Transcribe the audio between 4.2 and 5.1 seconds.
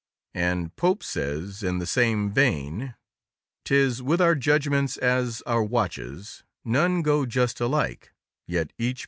judgments